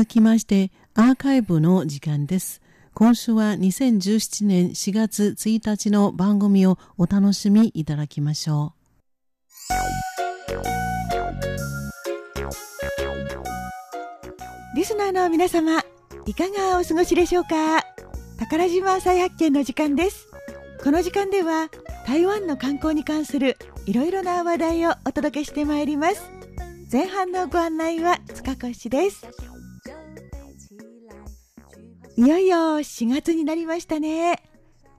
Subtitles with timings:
[0.00, 2.62] 続きましてアーカイブの時間です。
[2.94, 9.56] 今週は2017年4月1日の番組をお楽しみいただきましょう。
[14.74, 15.84] リスナーの皆様、
[16.24, 17.84] いかがお過ごしでしょうか？
[18.38, 20.28] 宝島再発見の時間です。
[20.82, 21.68] この時間では
[22.06, 26.30] 台湾の観光に関するいろいろな話題をお届けしてまいります。
[26.90, 29.26] 前半のご案内は塚越です。
[32.20, 34.42] いよいよ4月になりましたね。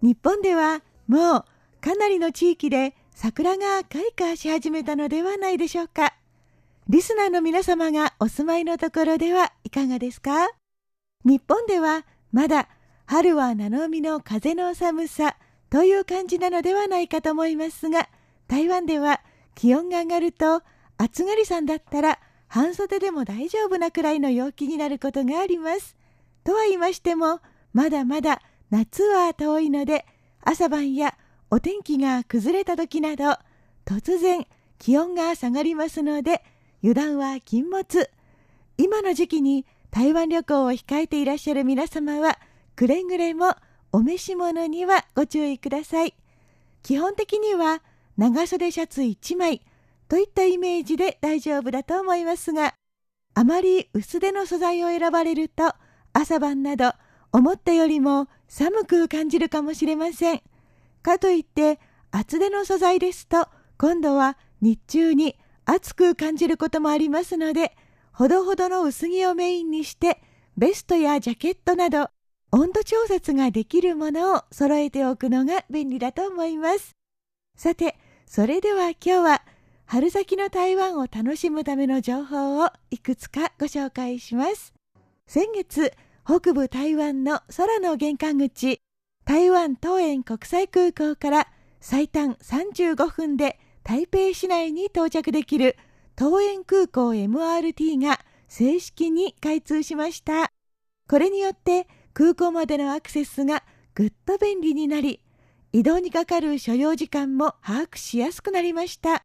[0.00, 1.44] 日本ではもう
[1.82, 6.14] かなりの地域で桜が開花し始めたのではないでしょうか。
[6.88, 10.48] リスナーの皆様がお住まいのところではいかがですか？
[11.26, 12.70] 日本ではまだ
[13.04, 15.36] 春は七海の風の寒さ
[15.68, 18.08] という感じなのではないかと思いますが、
[18.48, 19.20] 台湾では
[19.54, 20.62] 気温が上がると
[20.96, 22.18] 暑がりさんだったら
[22.48, 25.99] 半袖でも大丈夫なくらいの陽気になることがあります。
[26.44, 27.40] とは言いましても
[27.72, 28.40] まだまだ
[28.70, 30.06] 夏は遠いので
[30.42, 31.16] 朝晩や
[31.50, 33.36] お天気が崩れた時など
[33.84, 34.46] 突然
[34.78, 36.42] 気温が下がりますので
[36.82, 38.10] 油断は禁物。
[38.78, 42.38] 今の時期に台湾旅行を控えていらっしゃる皆様は
[42.76, 43.54] くれぐれも
[43.92, 46.14] お召し物にはご注意ください。
[46.82, 47.82] 基本的には
[48.16, 49.60] 長袖シャツ1枚
[50.08, 52.74] といったイメージで大丈夫だと思いますが
[53.34, 55.72] あまり薄手の素材を選ばれると
[56.12, 56.92] 朝晩など
[57.32, 60.42] 思ったよりも寒く感じるかもしれません。
[61.02, 61.78] かといって
[62.10, 67.76] 厚手の素材ですと今度は日中に暑く感じることもありますので
[68.12, 70.20] ほどほどの薄着をメインにして
[70.56, 72.10] ベストやジャケットなど
[72.52, 76.96] 温度調節ができるものを揃えておくのが便利だと思います。
[77.56, 79.42] さて、それでは今日は
[79.86, 84.74] 春先の台湾を楽しむための情報をいくつかご紹介します。
[85.32, 85.92] 先月
[86.26, 88.82] 北部台湾の空の玄関口
[89.24, 91.46] 台湾桃園国際空港から
[91.80, 95.76] 最短35分で台北市内に到着できる
[96.20, 100.50] 桃園空港 MRT が正式に開通しました。
[101.08, 103.62] これによって空港までのアクセスが
[103.94, 105.20] ぐっと便利になり
[105.72, 109.22] 移動にかかる所要時間も把握しやすくなりました。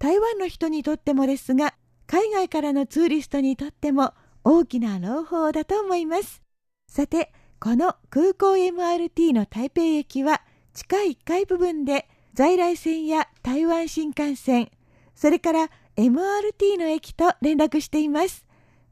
[0.00, 1.74] 台湾の人にとってもですが
[2.08, 6.42] 海外からのツーリストにとっても大きな朗報だと思います。
[6.86, 10.42] さて、この空港 MRT の台北駅は
[10.74, 14.70] 地下1階部分で在来線や台湾新幹線、
[15.14, 18.46] それから MRT の駅と連絡しています。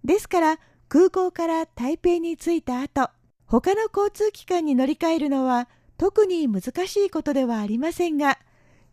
[0.05, 0.59] ですから
[0.89, 3.11] 空港から台北に着いた後、
[3.47, 5.69] 他の交通機関に乗り換えるのは
[5.99, 8.39] 特に難しいことではありませんが、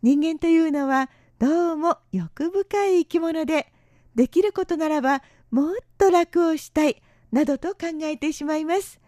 [0.02, 3.72] 人間というのはどうも欲深い生き物で、
[4.14, 5.22] できることならば
[5.54, 7.00] もっと楽をしたい
[7.30, 8.98] などと考えてしまいます。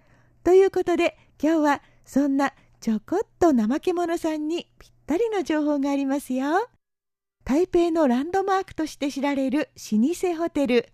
[0.45, 6.69] ということで今日はそんなちょこっと怠け者さんにぴったりの情報がありますよ。
[7.45, 10.89] 台北のランドマークとして知られる老舗ホテル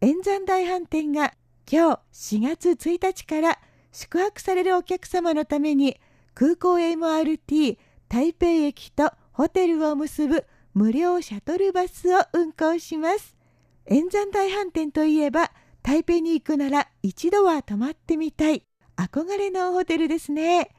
[0.00, 1.34] 円山大飯店が
[1.70, 3.58] 今日4月1日から
[3.92, 6.00] 宿泊されるお客様のために
[6.34, 7.76] 空港 MRT
[8.08, 13.43] 台北駅とホテルを結ぶ無料シャトルバスを運行します。
[13.86, 15.52] 円山大飯店といえば
[15.82, 18.64] 台北に行くなら一度は泊まってみたい。
[18.96, 20.70] 憧れのホテルですね。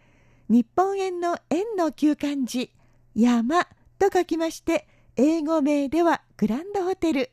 [0.50, 2.72] 日本円の円の旧漢字
[3.14, 3.66] 山
[4.00, 7.32] と書きまして英語名ではグランドホテル。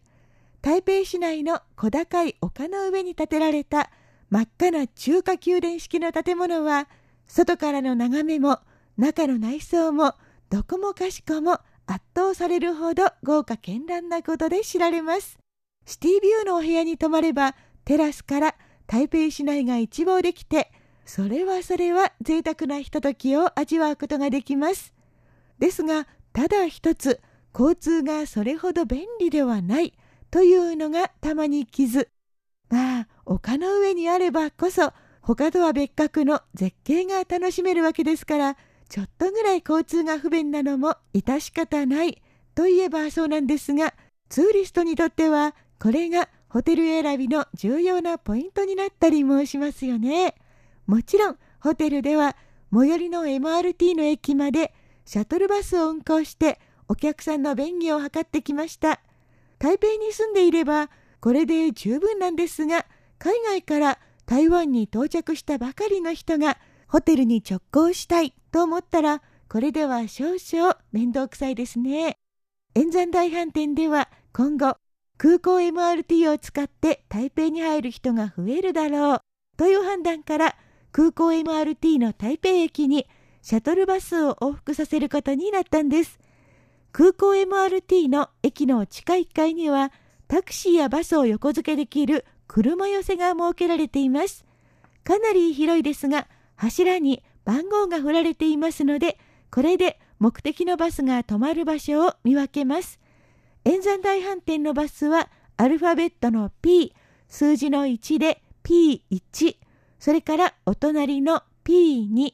[0.61, 3.91] 台北市内の小高い丘の上に建てられた
[4.31, 6.89] 真っ赤な中華宮殿式の建物は
[7.27, 8.61] 外からの眺めも
[8.97, 10.15] 中の内装も
[10.51, 15.42] どこもかしこも圧倒されるほど豪華絢爛なことで知られます。
[15.85, 17.55] シティビューのお部屋に泊まれば
[17.85, 18.55] テラスから
[18.87, 20.71] 台北市内が一望できて
[21.05, 24.95] それはそれは贅沢なひとときを味わうことができます。
[25.59, 27.21] ですがただ一つ
[27.55, 29.93] 交通がそれほど便利ではない
[30.31, 32.09] というのがたまに傷
[32.71, 38.57] まあ丘の上にあればこそ他とは別格の絶景が楽しめるわけですから
[38.89, 42.23] ちょっとぐらい交通が不便なのも致し方ない
[42.55, 43.95] といえばそうなんですが
[44.29, 50.37] ツーリストにとってはこれがホテル選びの重要なポイントになったりもしますよね。
[50.87, 52.37] もちろんホテルでは
[52.73, 54.73] 最寄りの MRT の駅まで
[55.05, 59.01] シャトルバスを運行してお客さんの便宜を図ってきました。
[59.59, 60.89] 台北に住んでいれば
[61.19, 62.87] これで十分なんですが
[63.19, 72.19] 海外から台湾に到着したばかりの人がホテルに直行したいと思ったらこれでは少々面倒くさいですね。
[72.77, 74.77] 円山大飯店では今後
[75.23, 79.21] 空港 MRT を使って台北に入る人が増えるだろう
[79.57, 80.57] という判断から
[80.91, 83.07] 空港 MRT の台北駅に
[83.41, 86.19] シャトルバスを往復させることになったんです。
[86.91, 89.93] 空港 MRT の駅の地下1階には
[90.27, 94.45] タクシーやバスを横付けできる車寄せが設けられています。
[95.05, 96.27] かなり広いですが
[96.57, 99.19] 柱に番号が振られていますので
[99.53, 103.02] これで目的のバスが止まる場所を見分けます。
[103.65, 106.95] 演山大飯店のバスはアルファベットの P
[107.29, 109.57] 数字の1で P1
[109.99, 112.33] それからお隣の P2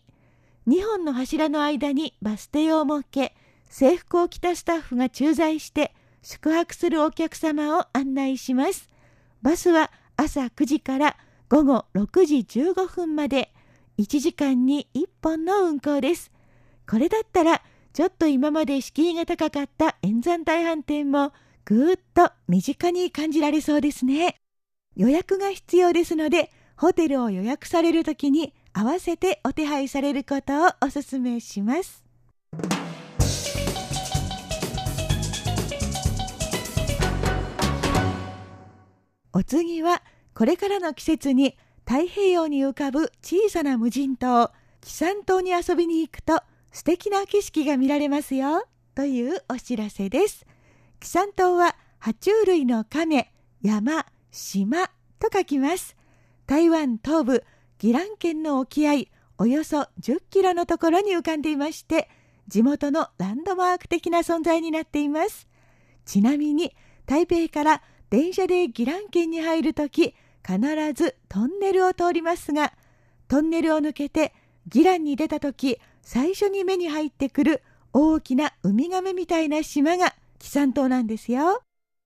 [0.68, 3.34] 2本の柱の間にバス停を設け
[3.68, 8.90] 制服を着たスタッフが駐在して宿泊するお客様を案内します。
[9.42, 11.16] バスは朝9時から
[11.48, 13.52] 午後6時15分まで
[13.98, 16.30] 1時間に1本の運行です。
[16.88, 21.32] これだったらちょっと今まで敷居が高かった演山大飯店も
[21.64, 24.40] ぐーっと身近に感じられそうですね。
[24.96, 32.04] 予約が必要ですのでホテルを予約されるときに合わせてお手配されることをお勧めします。
[39.32, 40.02] お次は
[40.34, 41.56] これからの季節に
[41.86, 46.42] 太平洋に浮かぶ小さな無人島紀山島に遊びに行くと
[46.72, 50.46] 素敵な景色が見られますよというお知らせです。
[51.00, 53.32] 紀山島は爬虫類の亀
[53.62, 54.88] 山島
[55.18, 55.96] と書きます。
[56.46, 57.44] 台湾東部
[57.82, 59.04] 宜蘭県の沖合
[59.38, 62.08] およそ10キロのところに浮かんでいまして
[62.48, 65.46] 地元のランドマーク的な存在になっています。
[66.04, 66.74] ちなみに
[67.06, 70.58] 台北から電車で宜蘭県に入るとき必
[70.94, 72.72] ずトンネルを通りますが
[73.28, 74.32] トンネルを抜けて
[74.74, 75.78] 宜蘭に出たとき
[76.10, 77.62] 最初に目に入ってくる
[77.92, 81.60] 大きなウミガメみたいな島が紀山島なんですよ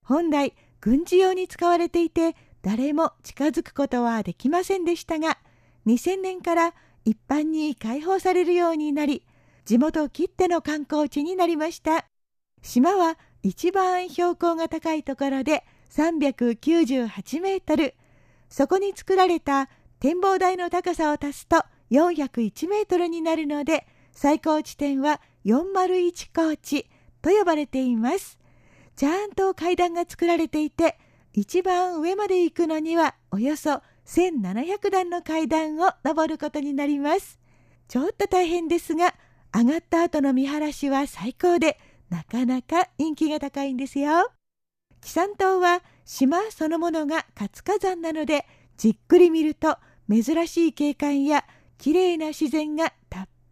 [0.05, 5.39] 本来軍事用に使われていて誰も近づくことはできませんでしたが
[5.87, 9.25] 2000年から一般に開放されるようになり
[9.67, 12.05] 地元きっての観光地になりました
[12.61, 17.95] 島は一番標高が高いところで398メートル
[18.49, 19.69] そこに作られた
[20.01, 21.63] 展望台の高さを足すと
[21.93, 26.87] 401メートルになるので最高地点は401高地
[27.21, 28.39] と呼ばれています。
[28.95, 30.99] ちゃんと階段が作られていて
[31.33, 37.39] 一番上まで行くのにはおよそ1700段の階段を登ることになります。
[37.89, 39.15] ちょっと大変ですが
[39.55, 41.79] 上がった後の見晴らしは最高で
[42.11, 44.31] なかなか人気が高いんですよ。
[45.01, 49.77] 紀山島は島そのものが活火山なのでじっくり見ると
[50.11, 51.45] 珍しい景観や
[51.79, 52.93] 綺麗な自然が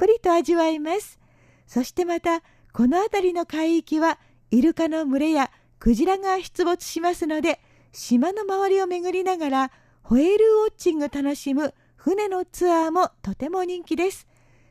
[0.01, 1.19] ぷりと味わえます。
[1.67, 2.41] そしてまた
[2.73, 4.19] この辺りの海域は
[4.51, 7.61] イルカの群れやクジラが出没しますので
[7.93, 14.27] 島の周りを巡りながらホエールウォッチング楽しむ船のツアーもとても人気です。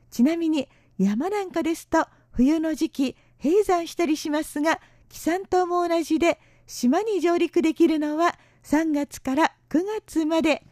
[0.10, 0.68] ちなみに
[0.98, 4.80] 山なんかですと冬の時期閉山したりしますが
[5.10, 10.64] 紀山島も同じで島に上陸できるのは3月から9月まで。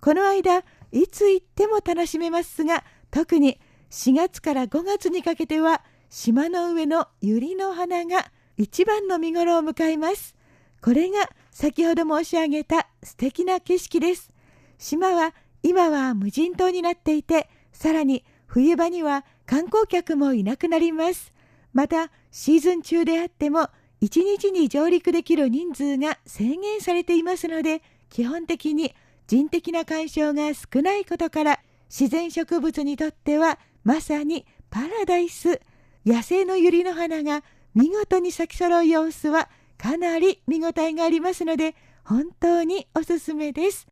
[0.00, 3.60] この間いつ行っても楽しめますが特に
[3.90, 10.36] 4月から5月にかけては島の上の百合の花が一番の見頃を迎えます。
[10.80, 14.30] これが先ほど申し上げた素敵な景色です。
[14.78, 21.32] 島は今は無人島になっていてさらに冬場には観光客もいなくなります。
[21.72, 23.68] またシーズン中であっても
[24.02, 28.94] 1日に上陸できる人数が制限されていますので基本的に
[29.26, 35.60] 人的な干渉が少ないことから自然植物にとってはまさにパラダイス。
[36.06, 37.44] 野生の百合の花が
[37.74, 43.86] 見事に咲き揃う様子はかなり見応えがありますので本当におすすめです。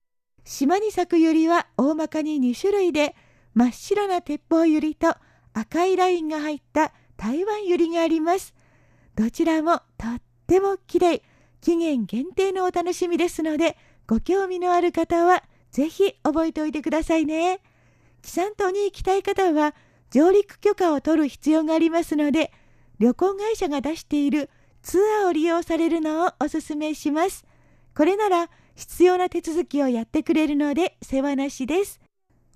[0.45, 3.15] 島に咲く百合は大まかに2種類で
[3.55, 5.19] 真っ白な鉄砲百合と
[5.53, 8.55] 赤いラインが入った台湾百合があります。
[9.15, 11.23] どちらもとっても綺麗。
[11.61, 13.77] 期限限定のお楽しみですので
[14.07, 15.43] ご興味のある方は
[15.73, 17.61] ぜひ覚えておいてくださいね。
[18.23, 19.75] 紀山島に行きたい方は
[20.11, 22.53] 上陸許可を取る必要がありますので
[22.99, 24.51] 旅行会社が出している
[24.83, 27.45] ツアーを利用されるのをお勧めします。
[27.95, 32.01] これなら必要な手続きをやってくれるので世話なしです。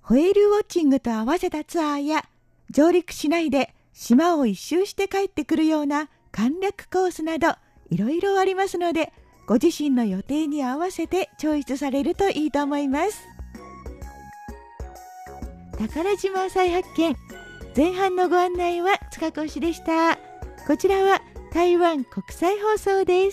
[0.01, 2.25] ホエールウォッチングと合わせたツアーや
[2.69, 7.55] 上陸しないで島を一周して帰ってくるような簡略コースなど
[7.89, 9.13] いろいろありますので
[9.45, 13.32] ご自身の予定に合わせてチョイスされるといいと思います。
[15.87, 17.13] 宝島再発見。
[17.75, 20.17] 前半のご案内は塚越でした。
[20.65, 21.21] こちらは
[21.51, 23.31] 台湾国際放送です。